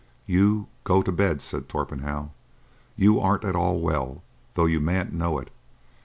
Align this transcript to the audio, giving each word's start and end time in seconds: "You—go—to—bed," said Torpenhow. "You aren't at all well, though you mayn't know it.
"You—go—to—bed," 0.25 1.43
said 1.43 1.69
Torpenhow. 1.69 2.31
"You 2.95 3.19
aren't 3.19 3.43
at 3.43 3.55
all 3.55 3.79
well, 3.81 4.23
though 4.55 4.65
you 4.65 4.79
mayn't 4.79 5.13
know 5.13 5.37
it. 5.37 5.51